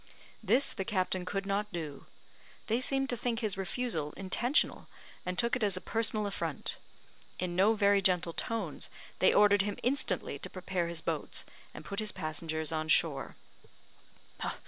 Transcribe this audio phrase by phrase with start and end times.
[0.41, 2.07] This the captain could not do.
[2.65, 4.87] They seemed to think his refusal intentional,
[5.27, 6.77] and took it as a personal affront.
[7.37, 11.99] In no very gentle tones, they ordered him instantly to prepare his boats, and put
[11.99, 13.35] his passengers on shore.